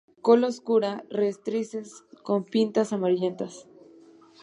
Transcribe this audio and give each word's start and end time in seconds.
Cola 0.23 0.47
oscura; 0.47 1.05
rectrices 1.11 2.03
con 2.23 2.43
pintas 2.43 2.91
amarillentas. 2.91 3.67